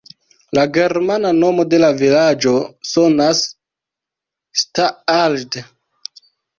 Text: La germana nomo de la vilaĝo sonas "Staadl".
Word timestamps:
La 0.57 0.61
germana 0.77 1.33
nomo 1.43 1.65
de 1.75 1.81
la 1.83 1.91
vilaĝo 2.01 2.55
sonas 2.95 3.45
"Staadl". 4.67 5.67